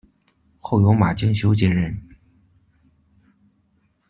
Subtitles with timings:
[0.59, 1.95] 后由马敬修接任。